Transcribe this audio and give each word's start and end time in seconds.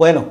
Bueno, 0.00 0.28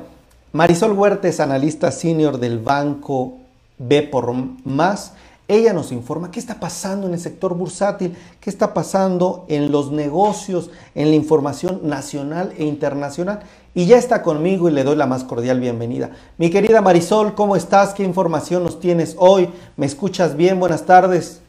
Marisol 0.50 0.94
Huertes, 0.94 1.38
analista 1.38 1.92
senior 1.92 2.40
del 2.40 2.58
banco 2.58 3.38
B 3.78 4.02
por 4.02 4.32
Más, 4.64 5.12
ella 5.46 5.72
nos 5.72 5.92
informa 5.92 6.32
qué 6.32 6.40
está 6.40 6.58
pasando 6.58 7.06
en 7.06 7.14
el 7.14 7.20
sector 7.20 7.54
bursátil, 7.54 8.16
qué 8.40 8.50
está 8.50 8.74
pasando 8.74 9.44
en 9.46 9.70
los 9.70 9.92
negocios, 9.92 10.70
en 10.96 11.10
la 11.10 11.14
información 11.14 11.82
nacional 11.84 12.52
e 12.58 12.64
internacional. 12.64 13.44
Y 13.72 13.86
ya 13.86 13.96
está 13.96 14.24
conmigo 14.24 14.68
y 14.68 14.72
le 14.72 14.82
doy 14.82 14.96
la 14.96 15.06
más 15.06 15.22
cordial 15.22 15.60
bienvenida. 15.60 16.10
Mi 16.36 16.50
querida 16.50 16.80
Marisol, 16.80 17.36
¿cómo 17.36 17.54
estás? 17.54 17.94
¿Qué 17.94 18.02
información 18.02 18.64
nos 18.64 18.80
tienes 18.80 19.14
hoy? 19.20 19.50
¿Me 19.76 19.86
escuchas 19.86 20.36
bien? 20.36 20.58
Buenas 20.58 20.84
tardes. 20.84 21.42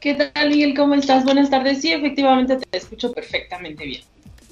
¿Qué 0.00 0.12
tal, 0.12 0.50
Miguel? 0.50 0.76
¿Cómo 0.76 0.92
estás? 0.92 1.24
Buenas 1.24 1.48
tardes. 1.48 1.80
Sí, 1.80 1.90
efectivamente 1.92 2.58
te 2.58 2.76
escucho 2.76 3.10
perfectamente 3.10 3.86
bien. 3.86 4.02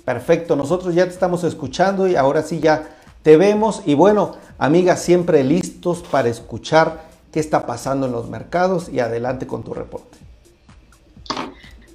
Perfecto, 0.04 0.54
nosotros 0.54 0.94
ya 0.94 1.04
te 1.04 1.10
estamos 1.10 1.44
escuchando 1.44 2.06
y 2.06 2.16
ahora 2.16 2.42
sí 2.42 2.60
ya 2.60 2.90
te 3.22 3.36
vemos. 3.36 3.82
Y 3.86 3.94
bueno, 3.94 4.32
amigas, 4.58 5.00
siempre 5.00 5.42
listos 5.44 6.02
para 6.10 6.28
escuchar 6.28 7.04
qué 7.32 7.40
está 7.40 7.66
pasando 7.66 8.06
en 8.06 8.12
los 8.12 8.28
mercados 8.28 8.88
y 8.90 9.00
adelante 9.00 9.46
con 9.46 9.62
tu 9.62 9.72
reporte. 9.72 10.18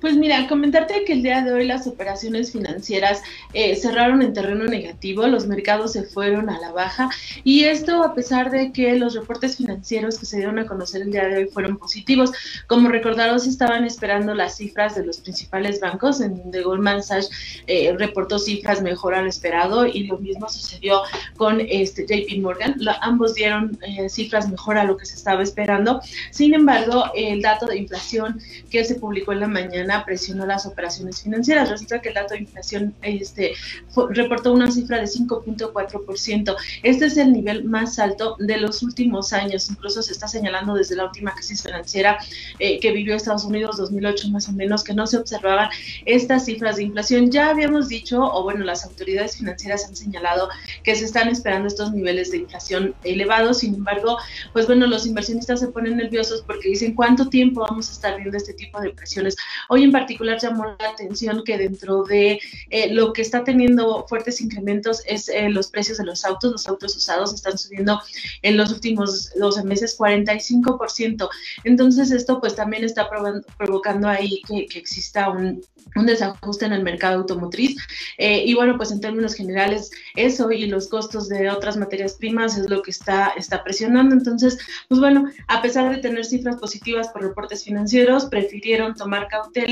Pues 0.01 0.15
mira, 0.15 0.47
comentarte 0.47 1.03
que 1.03 1.11
el 1.11 1.23
día 1.23 1.41
de 1.41 1.51
hoy 1.51 1.65
las 1.65 1.85
operaciones 1.85 2.53
financieras 2.53 3.21
eh, 3.53 3.75
cerraron 3.75 4.21
en 4.21 4.33
terreno 4.33 4.63
negativo, 4.63 5.27
los 5.27 5.45
mercados 5.45 5.91
se 5.91 6.03
fueron 6.03 6.49
a 6.49 6.57
la 6.59 6.71
baja 6.71 7.09
y 7.43 7.65
esto 7.65 8.01
a 8.01 8.13
pesar 8.13 8.49
de 8.49 8.71
que 8.71 8.95
los 8.95 9.13
reportes 9.13 9.57
financieros 9.57 10.17
que 10.17 10.25
se 10.25 10.37
dieron 10.37 10.57
a 10.57 10.65
conocer 10.65 11.01
el 11.01 11.11
día 11.11 11.25
de 11.25 11.37
hoy 11.39 11.45
fueron 11.47 11.77
positivos. 11.77 12.31
Como 12.67 12.87
recordaros, 12.87 13.45
estaban 13.45 13.83
esperando 13.83 14.33
las 14.35 14.55
cifras 14.55 14.95
de 14.95 15.05
los 15.05 15.17
principales 15.17 15.81
bancos, 15.81 16.21
en 16.21 16.37
donde 16.37 16.61
Goldman 16.61 17.03
Sachs 17.03 17.29
eh, 17.67 17.93
reportó 17.97 18.39
cifras 18.39 18.81
mejor 18.81 19.15
al 19.15 19.27
esperado 19.27 19.85
y 19.85 20.05
lo 20.05 20.17
mismo 20.17 20.47
sucedió 20.47 21.01
con 21.35 21.59
este 21.59 22.05
JP 22.05 22.41
Morgan. 22.41 22.75
ambos 23.01 23.33
dieron 23.33 23.77
eh, 23.81 24.07
cifras 24.07 24.49
mejor 24.49 24.77
a 24.77 24.85
lo 24.85 24.95
que 24.95 25.05
se 25.05 25.15
estaba 25.15 25.43
esperando. 25.43 25.99
Sin 26.31 26.53
embargo, 26.53 27.05
el 27.15 27.41
dato 27.41 27.65
de 27.65 27.77
inflación 27.77 28.39
que 28.69 28.85
se 28.85 28.95
publicó 28.95 29.33
en 29.33 29.41
la 29.41 29.47
mañana 29.47 29.88
presionó 30.05 30.45
las 30.45 30.65
operaciones 30.65 31.21
financieras. 31.21 31.69
Resulta 31.69 32.01
que 32.01 32.09
el 32.09 32.15
dato 32.15 32.33
de 32.33 32.41
inflación 32.41 32.93
este, 33.01 33.53
reportó 34.09 34.53
una 34.53 34.71
cifra 34.71 34.97
de 34.97 35.05
5.4%. 35.05 36.55
Este 36.83 37.05
es 37.05 37.17
el 37.17 37.33
nivel 37.33 37.63
más 37.63 37.99
alto 37.99 38.35
de 38.39 38.57
los 38.57 38.81
últimos 38.83 39.33
años. 39.33 39.69
Incluso 39.69 40.01
se 40.01 40.13
está 40.13 40.27
señalando 40.27 40.73
desde 40.73 40.95
la 40.95 41.05
última 41.05 41.33
crisis 41.33 41.63
financiera 41.63 42.17
eh, 42.59 42.79
que 42.79 42.91
vivió 42.91 43.15
Estados 43.15 43.45
Unidos 43.45 43.77
2008 43.77 44.29
más 44.29 44.47
o 44.49 44.51
menos 44.51 44.83
que 44.83 44.93
no 44.93 45.07
se 45.07 45.17
observaban 45.17 45.69
estas 46.05 46.45
cifras 46.45 46.77
de 46.77 46.83
inflación. 46.83 47.31
Ya 47.31 47.49
habíamos 47.49 47.87
dicho, 47.87 48.21
o 48.21 48.43
bueno, 48.43 48.63
las 48.63 48.85
autoridades 48.85 49.37
financieras 49.37 49.85
han 49.85 49.95
señalado 49.95 50.49
que 50.83 50.95
se 50.95 51.05
están 51.05 51.29
esperando 51.29 51.67
estos 51.67 51.91
niveles 51.91 52.31
de 52.31 52.37
inflación 52.37 52.95
elevados. 53.03 53.59
Sin 53.59 53.75
embargo, 53.75 54.17
pues 54.53 54.67
bueno, 54.67 54.87
los 54.87 55.05
inversionistas 55.05 55.59
se 55.59 55.67
ponen 55.67 55.97
nerviosos 55.97 56.43
porque 56.45 56.69
dicen 56.69 56.93
cuánto 56.93 57.29
tiempo 57.29 57.61
vamos 57.61 57.89
a 57.89 57.91
estar 57.93 58.17
viendo 58.17 58.37
este 58.37 58.53
tipo 58.53 58.79
de 58.79 58.91
presiones. 58.91 59.35
Hoy 59.69 59.78
en 59.83 59.91
particular 59.91 60.39
llamó 60.39 60.65
la 60.65 60.89
atención 60.89 61.43
que 61.43 61.57
dentro 61.57 62.03
de 62.03 62.39
eh, 62.69 62.93
lo 62.93 63.13
que 63.13 63.21
está 63.21 63.43
teniendo 63.43 64.05
fuertes 64.07 64.41
incrementos 64.41 65.01
es 65.05 65.29
eh, 65.29 65.49
los 65.49 65.69
precios 65.69 65.97
de 65.97 66.05
los 66.05 66.25
autos. 66.25 66.51
Los 66.51 66.67
autos 66.67 66.95
usados 66.95 67.33
están 67.33 67.57
subiendo 67.57 67.99
en 68.41 68.57
los 68.57 68.71
últimos 68.71 69.31
12 69.35 69.63
meses 69.63 69.97
45%. 69.97 71.29
Entonces 71.63 72.11
esto 72.11 72.39
pues 72.39 72.55
también 72.55 72.83
está 72.83 73.09
provocando 73.57 74.07
ahí 74.07 74.41
que, 74.47 74.67
exista 74.79 75.29
un, 75.29 75.61
desajuste 76.05 76.65
en 76.65 76.73
el 76.73 76.83
mercado 76.83 77.19
automotriz. 77.19 77.77
Eh, 78.17 78.43
y 78.45 78.53
bueno, 78.53 78.77
pues 78.77 78.91
en 78.91 79.01
términos 79.01 79.33
generales 79.33 79.91
eso 80.15 80.51
y 80.51 80.67
los 80.67 80.87
costos 80.87 81.29
de 81.29 81.49
otras 81.49 81.77
materias 81.77 82.13
primas 82.13 82.57
es 82.57 82.69
lo 82.69 82.81
que 82.81 82.91
está, 82.91 83.33
está 83.37 83.63
presionando. 83.63 84.15
Entonces, 84.15 84.57
pues 84.87 84.99
bueno, 84.99 85.29
a 85.47 85.61
pesar 85.61 85.89
de 85.89 85.97
tener 85.97 86.25
cifras 86.25 86.57
positivas 86.57 87.09
por 87.09 87.23
reportes 87.23 87.63
financieros, 87.63 88.25
prefirieron 88.25 88.95
tomar 88.95 89.27
cautela 89.27 89.68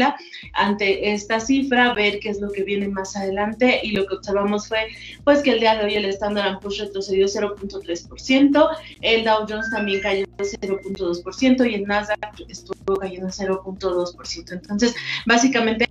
ante 0.53 1.13
esta 1.13 1.39
cifra, 1.39 1.93
ver 1.93 2.19
qué 2.19 2.29
es 2.29 2.39
lo 2.39 2.51
que 2.51 2.63
viene 2.63 2.87
más 2.87 3.15
adelante 3.15 3.79
y 3.83 3.91
lo 3.91 4.05
que 4.05 4.15
observamos 4.15 4.67
fue 4.67 4.87
pues 5.23 5.41
que 5.41 5.51
el 5.51 5.59
día 5.59 5.75
de 5.75 5.85
hoy 5.85 5.95
el 5.95 6.05
Standard 6.05 6.59
Poor's 6.59 6.79
retrocedió 6.79 7.25
0.3%, 7.27 8.69
el 9.01 9.23
Dow 9.23 9.45
Jones 9.47 9.69
también 9.71 10.01
cayó 10.01 10.25
0.2% 10.37 11.69
y 11.69 11.75
el 11.75 11.83
Nasdaq 11.83 12.39
estuvo 12.47 12.95
cayendo 12.95 13.27
0.2%. 13.27 14.51
Entonces, 14.51 14.95
básicamente 15.25 15.87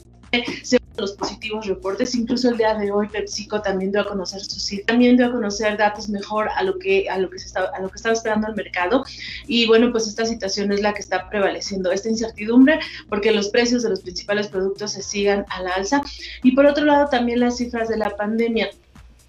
se 0.63 0.79
los 0.99 1.13
positivos 1.13 1.67
reportes. 1.67 2.15
Incluso 2.15 2.51
el 2.51 2.57
día 2.57 2.75
de 2.75 2.91
hoy 2.91 3.09
PepsiCo 3.09 3.63
también 3.63 3.93
dio 3.93 4.01
a 4.01 4.09
conocer 4.09 4.41
su 4.41 4.61
cifra, 4.61 4.87
también 4.87 5.17
dio 5.17 5.27
a 5.27 5.33
conocer 5.33 5.77
datos 5.77 6.09
mejor 6.09 6.49
a 6.55 6.63
lo 6.63 6.79
que 6.79 7.09
a 7.09 7.19
lo 7.19 7.31
que 7.31 7.39
se 7.39 7.47
está, 7.47 7.65
a 7.65 7.81
lo 7.81 7.89
que 7.89 7.97
estaba 7.97 8.15
esperando 8.15 8.49
el 8.49 8.55
mercado. 8.55 9.05
Y 9.47 9.67
bueno, 9.67 9.93
pues 9.93 10.07
esta 10.07 10.25
situación 10.25 10.73
es 10.73 10.81
la 10.81 10.95
que 10.95 11.01
está 11.01 11.29
prevaleciendo 11.29 11.93
esta 11.93 12.09
incertidumbre 12.09 12.81
porque 13.09 13.33
los 13.33 13.49
precios 13.49 13.83
de 13.83 13.91
los 13.91 14.01
principales 14.01 14.49
productos 14.49 14.93
se 14.93 15.03
sigan 15.03 15.45
a 15.51 15.63
la 15.63 15.71
alza. 15.73 16.03
Y 16.43 16.53
por 16.53 16.67
otro 16.67 16.85
lado, 16.85 17.09
también 17.09 17.41
las 17.41 17.57
cifras 17.57 17.89
de 17.89 17.97
la 17.97 18.11
pandemia. 18.11 18.71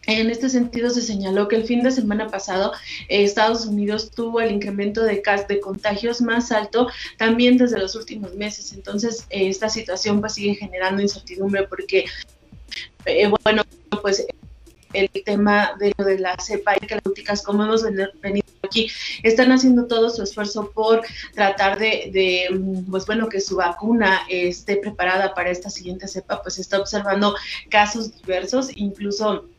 En 0.08 0.30
este 0.30 0.50
sentido, 0.50 0.90
se 0.90 1.02
señaló 1.02 1.50
que 1.50 1.58
el 1.58 1.66
fin 1.66 1.84
de 1.84 1.92
semana 1.92 2.28
pasado 2.28 2.72
eh, 3.10 3.24
Estados 3.24 3.66
Unidos 3.66 4.10
tuvo 4.12 4.40
el 4.40 4.54
incremento 4.54 5.04
de, 5.04 5.22
de 5.50 5.60
contagios 5.60 6.22
más 6.22 6.50
alto 6.54 6.88
también 7.18 7.58
desde 7.58 7.78
los 7.78 7.94
últimos 7.94 8.34
meses. 8.34 8.72
Entonces, 8.72 9.26
eh, 9.30 9.50
esta 9.50 9.68
situación 9.68 10.22
pues, 10.22 10.36
sigue 10.36 10.56
generando 10.56 11.02
incertidumbre 11.02 11.68
porque, 11.68 12.06
eh, 13.06 13.30
bueno, 13.44 13.64
pues 14.02 14.26
el 14.94 15.10
tema 15.26 15.76
de 15.78 15.94
lo 15.98 16.06
de 16.06 16.20
la 16.20 16.38
cepa 16.40 16.78
y 16.78 16.88
que 16.88 16.98
como 17.44 17.66
hemos 17.66 17.84
venido 17.84 18.46
aquí, 18.64 18.90
están 19.24 19.52
haciendo 19.52 19.88
todo 19.88 20.10
su 20.10 20.24
esfuerzo 20.24 20.72
por 20.74 21.02
tratar 21.34 21.78
de, 21.78 22.10
de, 22.14 22.58
mm, 22.58 22.90
pues 22.90 23.06
bueno, 23.06 23.28
que 23.28 23.42
su 23.42 23.58
vacuna 23.58 24.22
esté 24.30 24.78
preparada 24.78 25.34
para 25.34 25.50
esta 25.50 25.70
siguiente 25.70 26.08
cepa, 26.08 26.42
pues 26.42 26.60
está 26.60 26.80
observando 26.80 27.36
casos 27.70 28.16
diversos, 28.22 28.70
incluso 28.74 29.50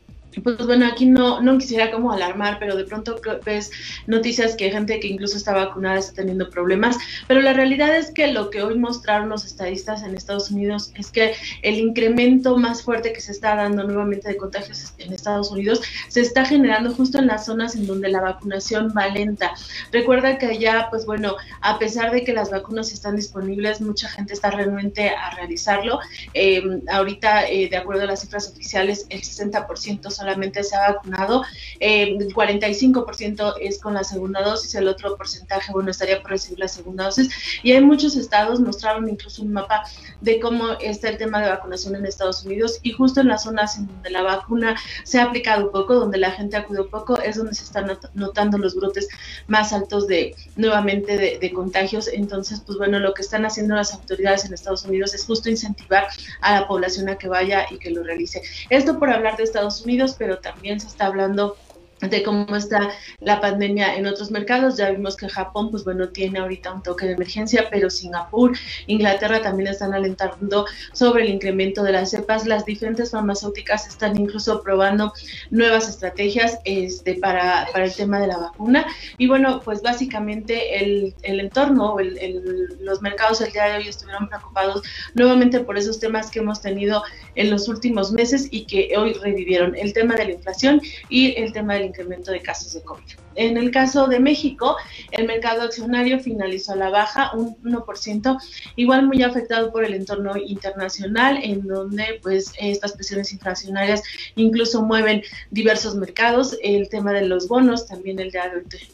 pues 0.43 0.65
bueno, 0.65 0.85
aquí 0.85 1.05
no, 1.05 1.41
no 1.41 1.57
quisiera 1.57 1.91
como 1.91 2.11
alarmar, 2.11 2.57
pero 2.59 2.75
de 2.75 2.83
pronto 2.83 3.19
ves 3.45 3.71
noticias 4.07 4.55
que 4.55 4.71
gente 4.71 4.99
que 4.99 5.07
incluso 5.07 5.37
está 5.37 5.53
vacunada 5.53 5.97
está 5.97 6.13
teniendo 6.13 6.49
problemas, 6.49 6.97
pero 7.27 7.41
la 7.41 7.53
realidad 7.53 7.95
es 7.95 8.11
que 8.11 8.27
lo 8.27 8.49
que 8.49 8.61
hoy 8.61 8.77
mostraron 8.77 9.29
los 9.29 9.45
estadistas 9.45 10.03
en 10.03 10.15
Estados 10.15 10.51
Unidos 10.51 10.91
es 10.95 11.11
que 11.11 11.33
el 11.63 11.75
incremento 11.75 12.57
más 12.57 12.83
fuerte 12.83 13.11
que 13.11 13.21
se 13.21 13.31
está 13.31 13.55
dando 13.55 13.83
nuevamente 13.83 14.29
de 14.29 14.37
contagios 14.37 14.93
en 14.97 15.13
Estados 15.13 15.51
Unidos 15.51 15.81
se 16.07 16.21
está 16.21 16.45
generando 16.45 16.93
justo 16.93 17.19
en 17.19 17.27
las 17.27 17.45
zonas 17.45 17.75
en 17.75 17.87
donde 17.87 18.09
la 18.09 18.21
vacunación 18.21 18.93
va 18.95 19.07
lenta. 19.07 19.53
Recuerda 19.91 20.37
que 20.37 20.45
allá, 20.45 20.87
pues 20.89 21.05
bueno, 21.05 21.35
a 21.61 21.79
pesar 21.79 22.11
de 22.11 22.23
que 22.23 22.33
las 22.33 22.51
vacunas 22.51 22.91
están 22.93 23.15
disponibles, 23.15 23.81
mucha 23.81 24.09
gente 24.09 24.33
está 24.33 24.51
renuente 24.51 25.09
a 25.09 25.31
realizarlo. 25.31 25.99
Eh, 26.33 26.61
ahorita, 26.91 27.43
de 27.43 27.77
acuerdo 27.77 28.03
a 28.03 28.05
las 28.05 28.21
cifras 28.21 28.49
oficiales, 28.49 29.05
el 29.09 29.21
60% 29.21 30.09
solamente 30.19 30.63
se 30.63 30.75
ha 30.75 30.91
vacunado, 30.91 31.43
eh, 31.79 32.15
el 32.19 32.33
45% 32.33 33.55
es 33.61 33.79
con 33.79 33.93
la 33.93 34.03
segunda 34.03 34.41
dosis, 34.41 34.75
el 34.75 34.87
otro 34.87 35.15
porcentaje, 35.15 35.71
bueno, 35.71 35.91
estaría 35.91 36.21
por 36.21 36.31
recibir 36.31 36.59
la 36.59 36.67
segunda 36.67 37.05
dosis. 37.05 37.29
Y 37.63 37.71
hay 37.71 37.81
muchos 37.81 38.15
estados, 38.15 38.59
mostraron 38.59 39.07
incluso 39.09 39.41
un 39.41 39.53
mapa 39.53 39.83
de 40.21 40.39
cómo 40.39 40.73
está 40.79 41.09
el 41.09 41.17
tema 41.17 41.41
de 41.41 41.49
vacunación 41.49 41.95
en 41.95 42.05
Estados 42.05 42.43
Unidos 42.43 42.79
y 42.83 42.91
justo 42.91 43.21
en 43.21 43.27
las 43.27 43.43
zonas 43.43 43.77
en 43.77 43.87
donde 43.87 44.09
la 44.09 44.21
vacuna 44.21 44.75
se 45.03 45.19
ha 45.19 45.25
aplicado 45.25 45.71
poco, 45.71 45.95
donde 45.95 46.17
la 46.17 46.31
gente 46.31 46.57
acude 46.57 46.83
poco, 46.83 47.19
es 47.19 47.37
donde 47.37 47.53
se 47.53 47.63
están 47.63 47.97
notando 48.13 48.57
los 48.57 48.75
brotes 48.75 49.07
más 49.47 49.73
altos 49.73 50.07
de 50.07 50.35
nuevamente 50.55 51.39
de 51.39 51.53
contagios. 51.53 52.07
Entonces, 52.07 52.61
pues 52.65 52.77
bueno, 52.77 52.99
lo 52.99 53.13
que 53.13 53.21
están 53.21 53.45
haciendo 53.45 53.75
las 53.75 53.93
autoridades 53.93 54.45
en 54.45 54.53
Estados 54.53 54.83
Unidos 54.85 55.13
es 55.13 55.25
justo 55.25 55.49
incentivar 55.49 56.07
a 56.41 56.59
la 56.59 56.67
población 56.67 57.09
a 57.09 57.17
que 57.17 57.27
vaya 57.27 57.65
y 57.69 57.77
que 57.77 57.91
lo 57.91 58.03
realice. 58.03 58.41
Esto 58.69 58.99
por 58.99 59.09
hablar 59.09 59.37
de 59.37 59.43
Estados 59.43 59.81
Unidos 59.81 60.08
pero 60.17 60.39
también 60.39 60.79
se 60.79 60.87
está 60.87 61.05
hablando 61.07 61.59
de 62.01 62.23
cómo 62.23 62.55
está 62.55 62.91
la 63.19 63.41
pandemia 63.41 63.95
en 63.95 64.05
otros 64.05 64.31
mercados. 64.31 64.77
Ya 64.77 64.89
vimos 64.89 65.15
que 65.17 65.27
Japón, 65.29 65.71
pues 65.71 65.83
bueno, 65.83 66.09
tiene 66.09 66.39
ahorita 66.39 66.73
un 66.73 66.83
toque 66.83 67.05
de 67.05 67.13
emergencia, 67.13 67.67
pero 67.69 67.89
Singapur, 67.89 68.57
Inglaterra 68.87 69.41
también 69.41 69.69
están 69.69 69.93
alentando 69.93 70.65
sobre 70.93 71.23
el 71.23 71.29
incremento 71.29 71.83
de 71.83 71.91
las 71.93 72.11
cepas. 72.11 72.45
Las 72.45 72.65
diferentes 72.65 73.11
farmacéuticas 73.11 73.87
están 73.87 74.19
incluso 74.19 74.61
probando 74.61 75.13
nuevas 75.49 75.89
estrategias 75.89 76.59
este, 76.65 77.15
para, 77.15 77.67
para 77.71 77.85
el 77.85 77.93
tema 77.93 78.19
de 78.19 78.27
la 78.27 78.37
vacuna. 78.37 78.85
Y 79.17 79.27
bueno, 79.27 79.61
pues 79.63 79.81
básicamente 79.81 80.83
el, 80.83 81.13
el 81.23 81.39
entorno, 81.39 81.99
el, 81.99 82.77
los 82.81 83.01
mercados 83.01 83.41
el 83.41 83.51
día 83.51 83.65
de 83.65 83.77
hoy 83.77 83.87
estuvieron 83.87 84.27
preocupados 84.27 84.81
nuevamente 85.13 85.59
por 85.59 85.77
esos 85.77 85.99
temas 85.99 86.31
que 86.31 86.39
hemos 86.39 86.61
tenido 86.61 87.03
en 87.35 87.49
los 87.49 87.67
últimos 87.67 88.11
meses 88.11 88.47
y 88.51 88.65
que 88.65 88.91
hoy 88.97 89.13
revivieron. 89.13 89.75
El 89.75 89.93
tema 89.93 90.15
de 90.15 90.25
la 90.25 90.31
inflación 90.31 90.81
y 91.09 91.35
el 91.35 91.51
tema 91.53 91.75
del 91.75 91.88
incremento 91.89 92.31
de 92.31 92.41
casos 92.41 92.73
de 92.73 92.81
COVID. 92.81 93.03
En 93.39 93.55
el 93.55 93.71
caso 93.71 94.07
de 94.07 94.19
México, 94.19 94.75
el 95.11 95.25
mercado 95.25 95.61
accionario 95.61 96.19
finalizó 96.19 96.73
a 96.73 96.75
la 96.75 96.89
baja, 96.89 97.31
un 97.33 97.55
1%, 97.63 98.37
igual 98.75 99.07
muy 99.07 99.23
afectado 99.23 99.71
por 99.71 99.85
el 99.85 99.93
entorno 99.93 100.35
internacional, 100.35 101.39
en 101.41 101.65
donde 101.65 102.19
pues 102.21 102.51
estas 102.59 102.91
presiones 102.91 103.31
inflacionarias 103.31 104.03
incluso 104.35 104.83
mueven 104.83 105.23
diversos 105.51 105.95
mercados. 105.95 106.57
El 106.61 106.89
tema 106.89 107.13
de 107.13 107.27
los 107.27 107.47
bonos, 107.47 107.87
también 107.87 108.19
el 108.19 108.29
de 108.31 108.41
hoy 108.41 108.47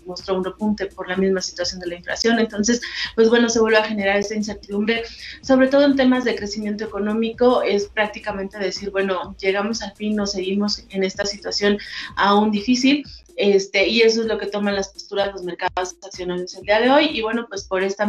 mostró 0.06 0.38
un 0.38 0.45
repunte 0.45 0.86
por 0.86 1.09
la 1.09 1.18
misma 1.18 1.41
situación 1.41 1.80
de 1.80 1.88
la 1.88 1.95
inflación. 1.95 2.38
Entonces, 2.38 2.81
pues 3.15 3.30
bueno, 3.30 3.50
se 3.50 3.59
vuelve 3.59 3.80
a 3.80 3.83
generar 3.83 4.18
esta 4.18 4.36
incertidumbre, 4.36 5.06
sobre 5.41 5.69
todo 5.69 5.86
en 5.86 5.95
temas 5.95 6.24
de 6.24 6.36
crecimiento 6.36 6.86
económico, 6.86 7.63
es 7.63 7.88
prácticamente 7.88 8.59
decir, 8.59 8.91
bueno, 8.91 9.36
llegamos 9.39 9.81
al 9.81 9.95
fin, 9.95 10.15
nos 10.15 10.33
seguimos 10.33 10.83
en 10.89 11.03
esta 11.03 11.25
situación 11.25 11.80
aún 12.15 12.51
difícil. 12.51 13.03
Este, 13.36 13.88
y 13.88 14.02
eso 14.02 14.22
es 14.22 14.28
lo 14.28 14.38
que 14.38 14.48
toman 14.48 14.76
las 14.76 14.90
posturas 14.90 15.28
de 15.28 15.34
los 15.34 15.44
mercados 15.44 15.96
accionarios 16.06 16.56
el 16.56 16.64
día 16.64 16.80
de 16.80 16.90
hoy. 16.90 17.10
Y 17.12 17.22
bueno, 17.22 17.46
pues 17.50 17.66
por 17.66 17.84
esta 17.84 18.06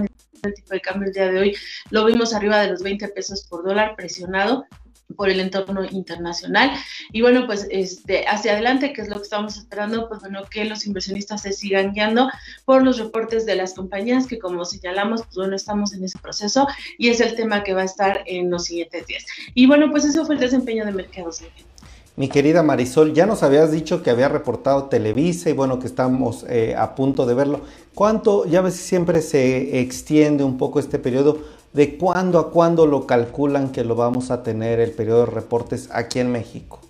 tipo 0.55 0.71
de 0.71 0.81
cambio 0.81 1.09
el 1.09 1.15
día 1.15 1.31
de 1.31 1.39
hoy 1.39 1.57
lo 1.91 2.05
vimos 2.05 2.35
arriba 2.35 2.61
de 2.61 2.71
los 2.71 2.83
20 2.83 3.09
pesos 3.09 3.47
por 3.49 3.65
dólar 3.65 3.97
presionado 3.97 4.65
por 5.15 5.31
el 5.31 5.41
entorno 5.41 5.85
internacional. 5.85 6.73
Y 7.13 7.23
bueno, 7.23 7.47
pues 7.47 7.67
este, 7.71 8.27
hacia 8.27 8.53
adelante, 8.53 8.93
que 8.93 9.03
es 9.03 9.09
lo 9.09 9.17
que 9.17 9.23
estamos 9.23 9.57
esperando, 9.57 10.09
pues 10.09 10.21
bueno, 10.21 10.43
que 10.51 10.65
los 10.65 10.85
inversionistas 10.85 11.43
se 11.43 11.53
sigan 11.53 11.93
guiando 11.93 12.29
por 12.65 12.83
los 12.83 12.99
reportes 12.99 13.47
de 13.47 13.55
las 13.55 13.75
compañías, 13.75 14.27
que 14.27 14.39
como 14.39 14.65
señalamos, 14.65 15.23
pues 15.23 15.37
bueno, 15.37 15.55
estamos 15.55 15.93
en 15.93 16.05
ese 16.05 16.19
proceso 16.19 16.67
y 16.99 17.09
es 17.09 17.21
el 17.21 17.37
tema 17.37 17.63
que 17.63 17.73
va 17.73 17.83
a 17.83 17.87
estar 17.87 18.25
en 18.27 18.51
los 18.51 18.65
siguientes 18.65 19.07
días. 19.07 19.25
Y 19.55 19.67
bueno, 19.67 19.91
pues 19.91 20.05
eso 20.05 20.27
fue 20.27 20.35
el 20.35 20.41
desempeño 20.41 20.85
de 20.85 20.93
mercados. 20.93 21.43
Mi 22.19 22.29
querida 22.29 22.63
Marisol, 22.63 23.13
ya 23.13 23.27
nos 23.27 23.43
habías 23.43 23.71
dicho 23.71 24.03
que 24.03 24.09
había 24.09 24.31
reportado 24.31 24.85
Televisa 24.85 25.51
y 25.51 25.53
bueno, 25.53 25.79
que 25.79 25.87
estamos 25.87 26.47
eh, 26.49 26.75
a 26.75 26.95
punto 26.95 27.27
de 27.27 27.35
verlo. 27.35 27.61
¿Cuánto, 27.95 28.47
ya 28.47 28.63
ves 28.63 28.73
si 28.77 28.85
siempre 28.85 29.21
se 29.21 29.81
extiende 29.81 30.43
un 30.43 30.57
poco 30.57 30.81
este 30.81 30.99
periodo, 30.99 31.41
de 31.75 31.99
cuándo 31.99 32.39
a 32.39 32.51
cuándo 32.51 32.87
lo 32.87 33.07
calculan 33.07 33.71
que 33.71 33.85
lo 33.85 33.97
vamos 33.97 34.31
a 34.31 34.43
tener 34.43 34.81
el 34.81 34.93
periodo 34.93 35.27
de 35.27 35.33
reportes 35.33 35.91
aquí 35.93 36.19
en 36.19 36.33
México? 36.33 36.81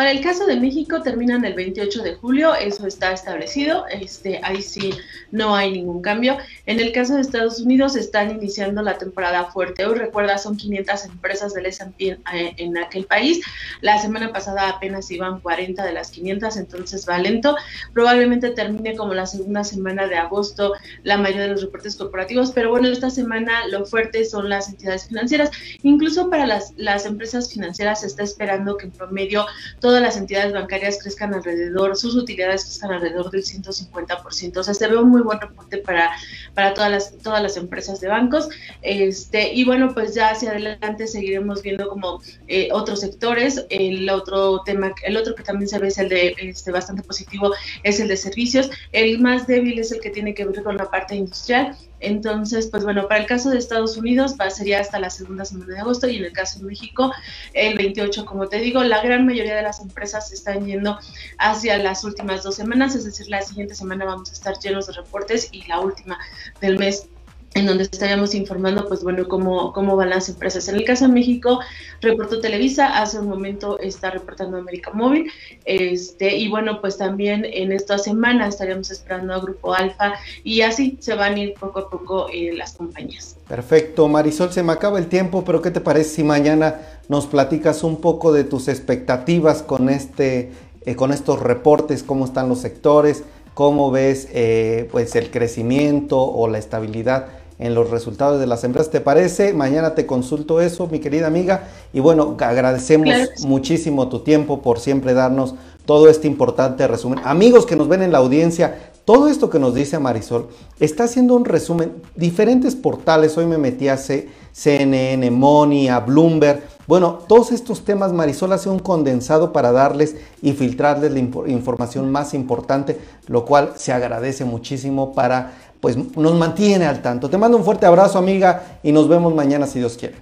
Para 0.00 0.12
el 0.12 0.22
caso 0.22 0.46
de 0.46 0.56
México 0.56 1.02
terminan 1.02 1.44
el 1.44 1.52
28 1.52 2.02
de 2.02 2.14
julio, 2.14 2.54
eso 2.54 2.86
está 2.86 3.12
establecido, 3.12 3.84
este, 3.88 4.40
ahí 4.42 4.62
sí 4.62 4.94
no 5.30 5.54
hay 5.54 5.72
ningún 5.72 6.00
cambio. 6.00 6.38
En 6.64 6.80
el 6.80 6.90
caso 6.92 7.16
de 7.16 7.20
Estados 7.20 7.60
Unidos 7.60 7.96
están 7.96 8.30
iniciando 8.30 8.80
la 8.80 8.96
temporada 8.96 9.50
fuerte. 9.50 9.84
Hoy 9.84 9.98
recuerda, 9.98 10.38
son 10.38 10.56
500 10.56 11.04
empresas 11.04 11.52
del 11.52 11.66
S&P 11.66 12.06
eh, 12.06 12.18
en, 12.56 12.78
aquel 12.78 13.04
país. 13.04 13.44
La 13.82 14.00
semana 14.00 14.32
pasada 14.32 14.70
apenas 14.70 15.10
iban 15.10 15.40
40 15.40 15.84
de 15.84 15.92
las 15.92 16.10
500, 16.12 16.56
entonces 16.56 17.06
va 17.06 17.18
lento. 17.18 17.54
Probablemente 17.92 18.48
termine 18.52 18.96
como 18.96 19.12
la 19.12 19.26
segunda 19.26 19.64
semana 19.64 20.06
de 20.06 20.16
agosto 20.16 20.72
la 21.02 21.18
mayoría 21.18 21.42
de 21.42 21.48
los 21.48 21.60
reportes 21.60 21.96
corporativos, 21.96 22.52
pero 22.52 22.70
bueno, 22.70 22.88
esta 22.88 23.10
semana 23.10 23.66
lo 23.68 23.84
fuerte 23.84 24.24
son 24.24 24.48
las 24.48 24.70
entidades 24.70 25.08
financieras. 25.08 25.50
Incluso 25.82 26.30
para 26.30 26.46
las, 26.46 26.72
las 26.78 27.04
empresas 27.04 27.52
financieras 27.52 28.00
se 28.00 28.06
está 28.06 28.22
esperando 28.22 28.78
que 28.78 28.86
en 28.86 28.92
promedio 28.92 29.44
todas 29.90 30.02
las 30.04 30.16
entidades 30.16 30.52
bancarias 30.52 31.00
crezcan 31.02 31.34
alrededor, 31.34 31.96
sus 31.96 32.14
utilidades 32.14 32.62
crezcan 32.62 32.92
alrededor 32.92 33.28
del 33.32 33.42
150%. 33.42 34.56
O 34.56 34.62
sea, 34.62 34.72
se 34.72 34.86
ve 34.86 34.96
un 34.96 35.08
muy 35.08 35.20
buen 35.20 35.40
reporte 35.40 35.78
para, 35.78 36.12
para 36.54 36.74
todas, 36.74 36.92
las, 36.92 37.18
todas 37.18 37.42
las 37.42 37.56
empresas 37.56 38.00
de 38.00 38.06
bancos. 38.06 38.48
Este, 38.82 39.52
y 39.52 39.64
bueno, 39.64 39.92
pues 39.92 40.14
ya 40.14 40.30
hacia 40.30 40.52
adelante 40.52 41.08
seguiremos 41.08 41.60
viendo 41.64 41.88
como 41.88 42.22
eh, 42.46 42.68
otros 42.70 43.00
sectores. 43.00 43.66
El 43.68 44.08
otro 44.10 44.62
tema, 44.62 44.94
el 45.02 45.16
otro 45.16 45.34
que 45.34 45.42
también 45.42 45.66
se 45.66 45.80
ve 45.80 45.88
es 45.88 45.98
el 45.98 46.08
de 46.08 46.36
este, 46.38 46.70
bastante 46.70 47.02
positivo, 47.02 47.52
es 47.82 47.98
el 47.98 48.06
de 48.06 48.16
servicios. 48.16 48.70
El 48.92 49.18
más 49.18 49.48
débil 49.48 49.76
es 49.80 49.90
el 49.90 49.98
que 49.98 50.10
tiene 50.10 50.34
que 50.34 50.44
ver 50.44 50.62
con 50.62 50.76
la 50.76 50.88
parte 50.88 51.16
industrial 51.16 51.76
entonces, 52.00 52.68
pues 52.68 52.84
bueno, 52.84 53.06
para 53.08 53.20
el 53.20 53.26
caso 53.26 53.50
de 53.50 53.58
Estados 53.58 53.96
Unidos 53.96 54.36
va, 54.40 54.50
sería 54.50 54.80
hasta 54.80 54.98
la 54.98 55.10
segunda 55.10 55.44
semana 55.44 55.74
de 55.74 55.80
agosto 55.80 56.08
y 56.08 56.16
en 56.16 56.24
el 56.24 56.32
caso 56.32 56.58
de 56.58 56.66
México 56.66 57.12
el 57.52 57.76
28, 57.76 58.24
como 58.24 58.48
te 58.48 58.58
digo, 58.58 58.82
la 58.82 59.02
gran 59.02 59.26
mayoría 59.26 59.56
de 59.56 59.62
las 59.62 59.80
empresas 59.80 60.32
están 60.32 60.66
yendo 60.66 60.98
hacia 61.38 61.78
las 61.78 62.04
últimas 62.04 62.42
dos 62.42 62.54
semanas, 62.54 62.94
es 62.94 63.04
decir, 63.04 63.28
la 63.28 63.42
siguiente 63.42 63.74
semana 63.74 64.04
vamos 64.04 64.30
a 64.30 64.32
estar 64.32 64.58
llenos 64.58 64.86
de 64.86 64.94
reportes 64.94 65.48
y 65.52 65.66
la 65.66 65.80
última 65.80 66.18
del 66.60 66.78
mes 66.78 67.08
en 67.54 67.66
donde 67.66 67.84
estaríamos 67.84 68.34
informando, 68.34 68.86
pues 68.86 69.02
bueno, 69.02 69.26
cómo, 69.26 69.72
cómo 69.72 69.96
van 69.96 70.10
las 70.10 70.28
empresas. 70.28 70.68
En 70.68 70.76
el 70.76 70.84
caso 70.84 71.06
de 71.06 71.12
México, 71.12 71.58
reportó 72.00 72.40
Televisa, 72.40 73.00
hace 73.00 73.18
un 73.18 73.28
momento 73.28 73.78
está 73.80 74.10
reportando 74.10 74.56
América 74.56 74.92
Móvil, 74.92 75.30
este, 75.64 76.36
y 76.36 76.48
bueno, 76.48 76.80
pues 76.80 76.96
también 76.96 77.44
en 77.44 77.72
esta 77.72 77.98
semana 77.98 78.46
estaríamos 78.46 78.90
esperando 78.90 79.34
a 79.34 79.40
Grupo 79.40 79.74
Alfa, 79.74 80.14
y 80.44 80.60
así 80.60 80.96
se 81.00 81.14
van 81.14 81.34
a 81.34 81.38
ir 81.40 81.54
poco 81.54 81.80
a 81.80 81.90
poco 81.90 82.28
eh, 82.32 82.52
las 82.56 82.74
compañías. 82.74 83.36
Perfecto, 83.48 84.06
Marisol, 84.06 84.52
se 84.52 84.62
me 84.62 84.72
acaba 84.72 85.00
el 85.00 85.06
tiempo, 85.06 85.44
pero 85.44 85.60
¿qué 85.60 85.72
te 85.72 85.80
parece 85.80 86.10
si 86.10 86.22
mañana 86.22 86.80
nos 87.08 87.26
platicas 87.26 87.82
un 87.82 88.00
poco 88.00 88.32
de 88.32 88.44
tus 88.44 88.68
expectativas 88.68 89.62
con, 89.62 89.88
este, 89.88 90.52
eh, 90.86 90.94
con 90.94 91.12
estos 91.12 91.40
reportes, 91.40 92.04
cómo 92.04 92.26
están 92.26 92.48
los 92.48 92.60
sectores? 92.60 93.24
cómo 93.54 93.90
ves 93.90 94.28
eh, 94.32 94.88
pues 94.90 95.14
el 95.16 95.30
crecimiento 95.30 96.18
o 96.22 96.48
la 96.48 96.56
estabilidad 96.56 97.39
en 97.60 97.74
los 97.74 97.90
resultados 97.90 98.40
de 98.40 98.46
las 98.46 98.64
empresas. 98.64 98.90
¿Te 98.90 99.00
parece? 99.00 99.52
Mañana 99.52 99.94
te 99.94 100.06
consulto 100.06 100.60
eso, 100.60 100.88
mi 100.88 100.98
querida 100.98 101.26
amiga. 101.26 101.68
Y 101.92 102.00
bueno, 102.00 102.36
agradecemos 102.40 103.14
muchísimo 103.46 104.08
tu 104.08 104.20
tiempo 104.20 104.62
por 104.62 104.80
siempre 104.80 105.14
darnos 105.14 105.54
todo 105.84 106.08
este 106.08 106.26
importante 106.26 106.88
resumen. 106.88 107.20
Amigos 107.24 107.66
que 107.66 107.76
nos 107.76 107.88
ven 107.88 108.02
en 108.02 108.12
la 108.12 108.18
audiencia, 108.18 108.90
todo 109.04 109.28
esto 109.28 109.50
que 109.50 109.58
nos 109.58 109.74
dice 109.74 109.98
Marisol 109.98 110.48
está 110.78 111.04
haciendo 111.04 111.34
un 111.34 111.44
resumen. 111.44 111.92
Diferentes 112.16 112.76
portales, 112.76 113.36
hoy 113.36 113.46
me 113.46 113.58
metí 113.58 113.88
a 113.88 113.96
CNN, 113.96 115.30
Money, 115.30 115.88
a 115.88 116.00
Bloomberg. 116.00 116.62
Bueno, 116.86 117.18
todos 117.28 117.52
estos 117.52 117.84
temas 117.84 118.12
Marisol 118.12 118.52
hace 118.52 118.68
un 118.68 118.78
condensado 118.78 119.52
para 119.52 119.72
darles 119.72 120.16
y 120.42 120.52
filtrarles 120.52 121.12
la 121.12 121.18
información 121.18 122.10
más 122.10 122.34
importante, 122.34 122.98
lo 123.26 123.44
cual 123.44 123.72
se 123.76 123.92
agradece 123.92 124.44
muchísimo 124.44 125.12
para 125.12 125.52
pues 125.80 125.96
nos 125.96 126.34
mantiene 126.34 126.86
al 126.86 127.02
tanto. 127.02 127.30
Te 127.30 127.38
mando 127.38 127.56
un 127.56 127.64
fuerte 127.64 127.86
abrazo, 127.86 128.18
amiga, 128.18 128.78
y 128.82 128.92
nos 128.92 129.08
vemos 129.08 129.34
mañana 129.34 129.66
si 129.66 129.78
Dios 129.78 129.96
quiere. 129.96 130.16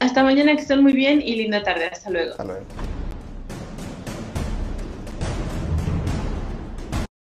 Hasta 0.00 0.22
mañana, 0.22 0.54
que 0.54 0.62
estén 0.62 0.82
muy 0.82 0.92
bien 0.92 1.22
y 1.22 1.36
linda 1.36 1.62
tarde. 1.62 1.86
Hasta 1.86 2.10
luego. 2.10 2.32
Hasta 2.32 2.44
luego. 2.44 2.64